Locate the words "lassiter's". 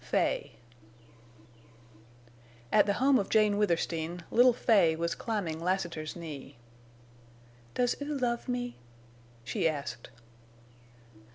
5.59-6.15